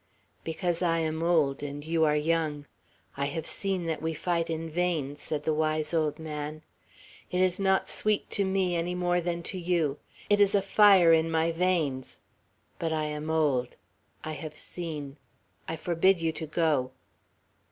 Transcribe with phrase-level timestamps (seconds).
[0.43, 2.65] "Because I am old, and you are young.
[3.15, 6.63] I have seen that we fight in vain," said the wise old man.
[7.29, 9.99] "It is not sweet to me, any more than to you.
[10.27, 12.19] It is a fire in my veins;
[12.79, 13.75] but I am old.
[14.23, 15.17] I have seen.
[15.67, 16.93] I forbid you to go."